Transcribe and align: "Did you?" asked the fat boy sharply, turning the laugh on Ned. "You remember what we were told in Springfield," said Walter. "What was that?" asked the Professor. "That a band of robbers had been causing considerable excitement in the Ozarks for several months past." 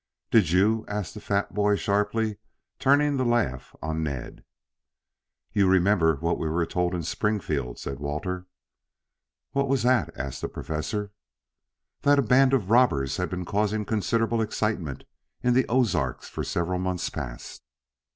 "Did 0.31 0.49
you?" 0.49 0.83
asked 0.87 1.13
the 1.13 1.21
fat 1.21 1.53
boy 1.53 1.75
sharply, 1.75 2.37
turning 2.79 3.17
the 3.17 3.23
laugh 3.23 3.75
on 3.83 4.01
Ned. 4.01 4.43
"You 5.53 5.67
remember 5.67 6.15
what 6.15 6.39
we 6.39 6.49
were 6.49 6.65
told 6.65 6.95
in 6.95 7.03
Springfield," 7.03 7.77
said 7.77 7.99
Walter. 7.99 8.47
"What 9.51 9.67
was 9.67 9.83
that?" 9.83 10.09
asked 10.17 10.41
the 10.41 10.49
Professor. 10.49 11.11
"That 12.01 12.17
a 12.17 12.23
band 12.23 12.53
of 12.55 12.71
robbers 12.71 13.17
had 13.17 13.29
been 13.29 13.45
causing 13.45 13.85
considerable 13.85 14.41
excitement 14.41 15.03
in 15.43 15.53
the 15.53 15.67
Ozarks 15.67 16.27
for 16.27 16.43
several 16.43 16.79
months 16.79 17.07
past." 17.11 17.61